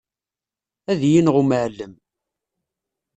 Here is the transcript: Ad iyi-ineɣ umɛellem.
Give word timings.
Ad 0.91 1.01
iyi-ineɣ 1.03 1.35
umɛellem. 1.41 1.93